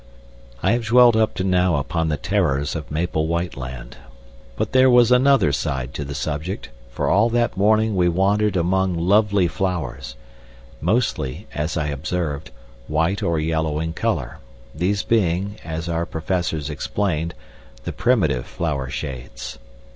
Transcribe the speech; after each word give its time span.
I 0.63 0.71
have 0.71 0.83
dwelt 0.85 1.15
up 1.15 1.35
to 1.35 1.43
now 1.43 1.75
upon 1.75 2.09
the 2.09 2.17
terrors 2.17 2.75
of 2.75 2.89
Maple 2.89 3.27
White 3.27 3.55
Land; 3.55 3.97
but 4.55 4.71
there 4.71 4.89
was 4.89 5.11
another 5.11 5.51
side 5.51 5.93
to 5.93 6.03
the 6.03 6.15
subject, 6.15 6.69
for 6.89 7.07
all 7.07 7.29
that 7.29 7.55
morning 7.55 7.95
we 7.95 8.09
wandered 8.09 8.57
among 8.57 8.95
lovely 8.97 9.47
flowers 9.47 10.15
mostly, 10.81 11.45
as 11.53 11.77
I 11.77 11.89
observed, 11.89 12.49
white 12.87 13.21
or 13.21 13.37
yellow 13.37 13.79
in 13.79 13.93
color, 13.93 14.39
these 14.73 15.03
being, 15.03 15.57
as 15.63 15.87
our 15.87 16.07
professors 16.07 16.67
explained, 16.71 17.35
the 17.83 17.93
primitive 17.93 18.47
flower 18.47 18.89
shades. 18.89 19.59